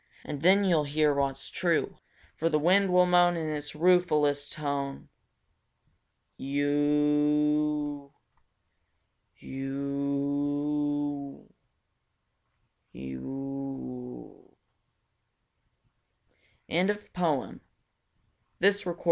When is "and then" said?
0.23-0.63